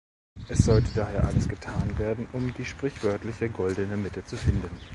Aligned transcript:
Es 0.49 0.65
sollte 0.65 0.89
daher 0.95 1.25
alles 1.27 1.47
getan 1.47 1.95
werden, 1.99 2.27
um 2.33 2.51
die 2.55 2.65
sprichwörtliche 2.65 3.49
goldene 3.51 3.97
Mitte 3.97 4.23
zu 4.25 4.35
finden. 4.35 4.71